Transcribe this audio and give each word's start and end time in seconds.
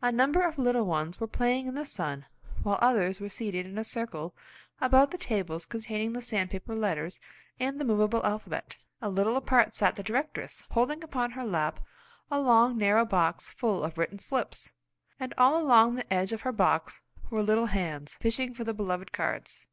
A 0.00 0.12
number 0.12 0.42
of 0.42 0.56
little 0.56 0.84
ones 0.84 1.18
were 1.18 1.26
playing 1.26 1.66
in 1.66 1.74
the 1.74 1.84
sun, 1.84 2.26
while 2.62 2.78
others 2.80 3.18
were 3.20 3.28
seated 3.28 3.66
in 3.66 3.76
a 3.76 3.82
circle 3.82 4.32
about 4.80 5.10
the 5.10 5.18
tables 5.18 5.66
containing 5.66 6.12
the 6.12 6.20
sandpaper 6.20 6.76
letters 6.76 7.20
and 7.58 7.80
the 7.80 7.84
movable 7.84 8.24
alphabet. 8.24 8.76
A 9.02 9.08
little 9.08 9.34
apart 9.34 9.74
sat 9.74 9.96
the 9.96 10.04
directress, 10.04 10.64
holding 10.70 11.02
upon 11.02 11.32
her 11.32 11.44
lap 11.44 11.80
a 12.30 12.38
long 12.40 12.76
narrow 12.78 13.04
box 13.04 13.50
full 13.50 13.82
of 13.82 13.98
written 13.98 14.20
slips, 14.20 14.74
and 15.18 15.34
all 15.36 15.60
along 15.60 15.96
the 15.96 16.12
edge 16.12 16.32
of 16.32 16.42
her 16.42 16.52
box 16.52 17.00
were 17.28 17.42
little 17.42 17.66
hands, 17.66 18.14
fishing 18.20 18.54
for 18.54 18.62
the 18.62 18.72
beloved 18.72 19.10
cards. 19.10 19.66